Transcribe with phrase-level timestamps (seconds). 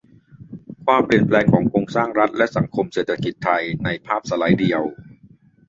[0.85, 4.81] ความเปลี่ยนแปลงของโครงสร้างรัฐ และ สังคม-เศรษฐกิจไทย ในภาพสไลด์เดียว